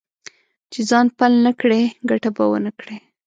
چې 0.71 0.79
ځان 0.89 1.05
پل 1.17 1.33
نه 1.45 1.51
کړې؛ 1.61 1.81
ګټه 2.09 2.29
به 2.35 2.43
و 2.49 2.53
نه 2.65 2.71
کړې. 2.79 2.97